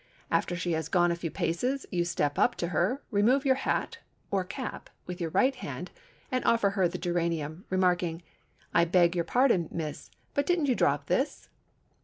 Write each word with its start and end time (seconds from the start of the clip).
After 0.31 0.55
she 0.55 0.71
has 0.71 0.89
gone 0.89 1.11
a 1.11 1.15
few 1.15 1.29
paces 1.29 1.85
you 1.91 2.05
step 2.05 2.39
up 2.39 2.55
to 2.55 2.69
her, 2.69 3.03
remove 3.11 3.45
your 3.45 3.53
hat 3.69 3.99
(or 4.31 4.43
cap) 4.43 4.89
with 5.05 5.21
your 5.21 5.29
right 5.29 5.53
hand, 5.53 5.91
and 6.31 6.43
offer 6.43 6.71
her 6.71 6.87
the 6.87 6.97
geranium, 6.97 7.65
remarking, 7.69 8.23
"I 8.73 8.83
beg 8.85 9.13
your 9.15 9.25
pardon, 9.25 9.67
miss, 9.69 10.09
but 10.33 10.47
didn't 10.47 10.65
you 10.65 10.73
drop 10.75 11.05
this?" 11.05 11.49